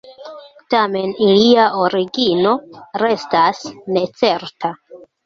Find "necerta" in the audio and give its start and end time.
3.99-4.73